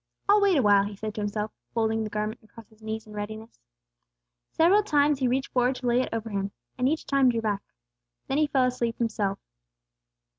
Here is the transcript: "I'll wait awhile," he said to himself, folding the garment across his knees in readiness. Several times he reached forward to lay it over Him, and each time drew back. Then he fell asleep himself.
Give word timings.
"I'll 0.27 0.41
wait 0.41 0.57
awhile," 0.57 0.85
he 0.85 0.95
said 0.95 1.13
to 1.13 1.21
himself, 1.21 1.51
folding 1.75 2.03
the 2.03 2.09
garment 2.09 2.39
across 2.41 2.67
his 2.69 2.81
knees 2.81 3.05
in 3.05 3.13
readiness. 3.13 3.59
Several 4.51 4.81
times 4.81 5.19
he 5.19 5.27
reached 5.27 5.51
forward 5.51 5.75
to 5.75 5.85
lay 5.85 6.01
it 6.01 6.09
over 6.11 6.31
Him, 6.31 6.49
and 6.75 6.89
each 6.89 7.05
time 7.05 7.29
drew 7.29 7.41
back. 7.41 7.61
Then 8.25 8.39
he 8.39 8.47
fell 8.47 8.63
asleep 8.65 8.97
himself. 8.97 9.37